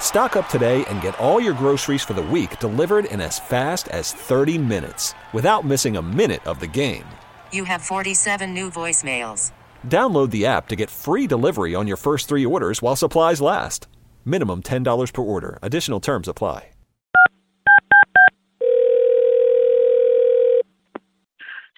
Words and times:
Stock 0.00 0.36
up 0.36 0.48
today 0.48 0.84
and 0.86 1.02
get 1.02 1.18
all 1.18 1.38
your 1.40 1.52
groceries 1.52 2.02
for 2.02 2.14
the 2.14 2.22
week 2.22 2.58
delivered 2.60 3.04
in 3.06 3.20
as 3.20 3.38
fast 3.38 3.88
as 3.88 4.12
30 4.12 4.56
minutes 4.56 5.12
without 5.34 5.66
missing 5.66 5.98
a 5.98 6.02
minute 6.02 6.46
of 6.46 6.60
the 6.60 6.66
game. 6.66 7.04
You 7.52 7.64
have 7.64 7.82
47 7.82 8.54
new 8.54 8.70
voicemails. 8.70 9.52
Download 9.86 10.30
the 10.30 10.46
app 10.46 10.68
to 10.68 10.76
get 10.76 10.88
free 10.88 11.26
delivery 11.26 11.74
on 11.74 11.86
your 11.86 11.98
first 11.98 12.28
three 12.28 12.46
orders 12.46 12.80
while 12.80 12.96
supplies 12.96 13.42
last. 13.42 13.88
Minimum 14.24 14.62
$10 14.62 15.12
per 15.12 15.22
order. 15.22 15.58
Additional 15.60 16.00
terms 16.00 16.28
apply. 16.28 16.70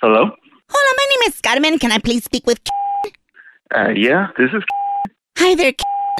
Hello? 0.01 0.31
Hola, 0.71 0.95
my 0.97 1.07
name 1.11 1.29
is 1.29 1.41
Carmen. 1.41 1.79
Can 1.81 1.91
I 1.91 1.99
please 1.99 2.23
speak 2.23 2.47
with? 2.47 2.61
Uh, 3.75 3.89
yeah, 3.89 4.29
this 4.39 4.51
is. 4.53 4.63
Hi 5.39 5.57
there. 5.57 5.73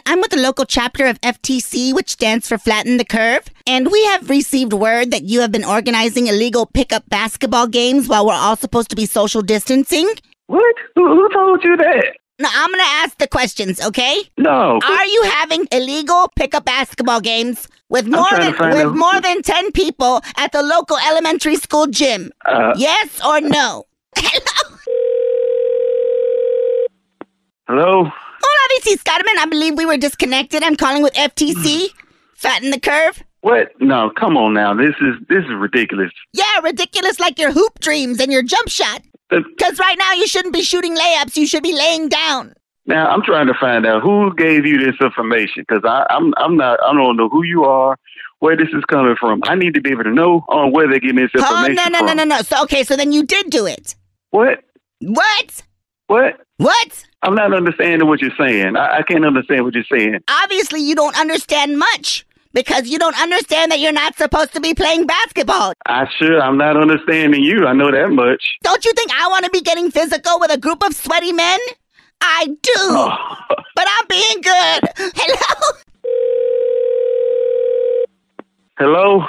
I'm 0.07 0.21
with 0.21 0.31
the 0.31 0.39
local 0.41 0.65
chapter 0.65 1.07
of 1.07 1.21
FTC, 1.21 1.95
which 1.95 2.11
stands 2.11 2.49
for 2.49 2.59
Flatten 2.59 2.97
the 2.97 3.05
Curve, 3.05 3.49
and 3.67 3.91
we 3.91 4.05
have 4.07 4.29
received 4.31 4.73
word 4.73 5.11
that 5.11 5.23
you 5.25 5.41
have 5.41 5.53
been 5.53 5.65
organizing 5.65 6.27
illegal 6.27 6.67
pickup 6.67 7.09
basketball 7.09 7.67
games 7.67 8.09
while 8.09 8.27
we're 8.27 8.35
all 8.35 8.57
supposed 8.57 8.91
to 8.91 8.97
be 8.97 9.07
social 9.07 9.43
distancing. 9.43 10.09
What? 10.47 10.75
Who, 10.95 11.07
who 11.07 11.29
told 11.33 11.63
you 11.65 11.77
that? 11.77 12.15
Now, 12.41 12.49
I'm 12.55 12.71
gonna 12.71 12.83
ask 12.85 13.19
the 13.19 13.27
questions, 13.27 13.81
okay? 13.85 14.23
No. 14.37 14.79
Are 14.85 15.07
you 15.07 15.23
having 15.25 15.67
illegal 15.73 16.31
pickup 16.37 16.65
basketball 16.65 17.21
games 17.21 17.67
with 17.89 18.07
more 18.07 18.27
than 18.31 18.53
with 18.53 18.61
out- 18.87 18.95
more 18.95 19.21
than 19.21 19.43
ten 19.43 19.73
people 19.73 20.23
at 20.37 20.53
the 20.53 20.63
local 20.63 20.97
elementary 21.09 21.57
school 21.57 21.87
gym? 21.89 22.31
Uh, 22.47 22.75
Yes 22.77 23.21
or 23.27 23.41
no? 23.41 23.85
Hello. 24.17 24.77
hello? 27.67 28.11
This 28.69 28.87
is 28.89 29.03
Carmen. 29.03 29.35
I 29.39 29.47
believe 29.47 29.77
we 29.77 29.87
were 29.87 29.97
disconnected. 29.97 30.63
I'm 30.63 30.77
calling 30.77 31.03
with 31.03 31.15
FTC. 31.15 31.55
Mm-hmm. 31.55 31.99
Flatten 32.35 32.71
the 32.71 32.81
curve. 32.81 33.23
What? 33.41 33.71
No, 33.81 34.11
come 34.19 34.37
on 34.37 34.55
now. 34.55 34.75
This 34.75 34.95
is 35.01 35.15
this 35.29 35.45
is 35.45 35.51
ridiculous. 35.57 36.11
Yeah, 36.33 36.59
ridiculous 36.63 37.19
like 37.21 37.39
your 37.39 37.53
hoop 37.53 37.81
dreams 37.81 38.21
and 38.21 38.33
your 38.33 38.43
jump 38.43 38.69
shot. 38.69 39.03
Because 39.31 39.79
right 39.79 39.97
now 39.99 40.13
you 40.13 40.27
shouldn't 40.27 40.55
be 40.55 40.63
shooting 40.63 40.97
layups. 40.97 41.37
You 41.37 41.47
should 41.47 41.63
be 41.63 41.73
laying 41.75 42.09
down. 42.09 42.55
Now 42.87 43.09
I'm 43.09 43.23
trying 43.23 43.47
to 43.49 43.55
find 43.61 43.87
out 43.87 44.03
who 44.03 44.35
gave 44.35 44.65
you 44.67 44.79
this 44.79 44.97
information 45.01 45.65
because 45.69 45.83
I'm 46.11 46.33
I'm 46.37 46.57
not 46.57 46.79
I 46.83 46.93
don't 46.95 47.17
know 47.17 47.29
who 47.29 47.45
you 47.45 47.65
are, 47.65 47.97
where 48.41 48.57
this 48.57 48.69
is 48.73 48.85
coming 48.87 49.15
from. 49.19 49.41
I 49.45 49.55
need 49.55 49.75
to 49.75 49.81
be 49.81 49.91
able 49.91 50.05
to 50.05 50.13
know 50.13 50.45
on 50.49 50.73
where 50.73 50.89
they're 50.89 51.01
getting 51.01 51.17
this 51.17 51.31
Oh, 51.37 51.41
information 51.41 51.75
no, 51.75 51.85
no, 51.85 51.99
from. 51.99 52.07
no, 52.07 52.13
no, 52.15 52.25
no. 52.25 52.43
So, 52.43 52.63
okay, 52.65 52.83
so 52.85 52.97
then 52.97 53.13
you 53.13 53.23
did 53.25 53.51
do 53.51 53.67
it. 53.67 53.95
What? 54.31 54.65
What? 55.01 55.63
What? 56.09 56.41
What? 56.57 57.05
I'm 57.23 57.35
not 57.35 57.53
understanding 57.53 58.09
what 58.09 58.21
you're 58.21 58.33
saying. 58.39 58.77
I, 58.77 58.99
I 58.99 59.03
can't 59.03 59.25
understand 59.25 59.65
what 59.65 59.75
you're 59.75 59.85
saying. 59.91 60.21
Obviously, 60.43 60.81
you 60.81 60.95
don't 60.95 61.19
understand 61.19 61.79
much 61.79 62.27
because 62.55 62.89
you 62.89 62.99
don't 62.99 63.21
understand 63.21 63.71
that 63.73 63.79
you're 63.79 63.93
not 63.93 64.17
supposed 64.17 64.55
to 64.55 64.61
be 64.61 64.73
playing 64.75 65.07
basketball. 65.07 65.75
I 65.87 66.07
sure 66.19 66.41
I'm 66.41 66.57
not 66.57 66.77
understanding 66.81 67.43
you. 67.43 67.67
I 67.67 67.75
know 67.75 67.91
that 67.91 68.11
much. 68.11 68.43
Don't 68.63 68.85
you 68.87 68.93
think 68.95 69.11
I 69.13 69.29
want 69.29 69.45
to 69.45 69.51
be 69.51 69.61
getting 69.61 69.91
physical 69.91 70.41
with 70.41 70.51
a 70.51 70.59
group 70.59 70.83
of 70.83 70.95
sweaty 70.95 71.33
men? 71.33 71.61
I 72.21 72.47
do. 72.47 72.73
Oh. 72.77 73.35
But 73.77 73.87
I'm 73.89 74.07
being 74.09 74.41
good. 74.41 75.13
Hello? 75.15 75.79
Hello? 78.79 79.27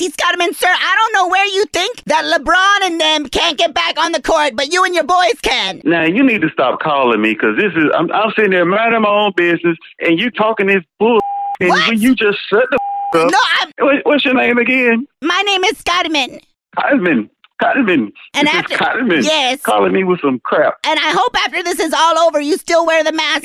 Is 0.00 0.16
Carmen, 0.16 0.54
sir. 0.54 0.66
I 0.68 0.96
don't 0.96 1.12
know 1.12 1.28
where 1.28 1.44
you 1.46 1.64
think 1.66 2.02
that 2.06 2.24
LeBron 2.24 2.86
and 2.90 3.00
them 3.00 3.28
can't 3.28 3.58
get 3.58 3.74
back 3.74 3.98
on 3.98 4.12
the 4.12 4.22
court, 4.22 4.52
but 4.56 4.72
you 4.72 4.84
and 4.84 4.94
your 4.94 5.04
boys 5.04 5.34
can. 5.42 5.82
Now 5.84 6.04
you 6.04 6.22
need 6.24 6.40
to 6.42 6.48
stop 6.50 6.80
calling 6.80 7.20
me 7.20 7.34
because 7.34 7.56
this 7.56 7.72
is 7.76 7.90
I'm, 7.94 8.10
I'm 8.12 8.30
sitting 8.34 8.52
there 8.52 8.64
minding 8.64 9.02
my 9.02 9.08
own 9.10 9.32
business 9.36 9.76
and 10.00 10.18
you 10.18 10.30
talking 10.30 10.66
this 10.66 10.82
bull. 10.98 11.20
And 11.60 11.70
when 11.70 12.00
you 12.00 12.14
just 12.16 12.38
shut 12.48 12.64
the 12.70 12.76
up. 13.20 13.30
No, 13.30 13.38
I'm. 13.60 13.70
What, 13.78 13.96
what's 14.04 14.24
your 14.24 14.34
name 14.34 14.58
again? 14.58 15.06
My 15.20 15.40
name 15.46 15.62
is 15.64 15.80
Carmen, 15.82 16.40
Cosman. 16.76 17.28
Cosman. 17.62 18.10
And 18.34 18.48
this 18.48 18.54
after- 18.54 18.76
Cosman. 18.78 19.22
yes. 19.22 19.60
Calling 19.62 19.92
me 19.92 20.02
with 20.02 20.20
some 20.22 20.40
crap. 20.40 20.78
and 20.84 20.98
I 20.98 21.10
hope 21.12 21.36
after 21.44 21.62
this 21.62 21.78
is 21.78 21.92
all 21.92 22.18
over, 22.18 22.40
you 22.40 22.56
still 22.56 22.84
wear 22.84 23.04
the 23.04 23.12
mask. 23.12 23.44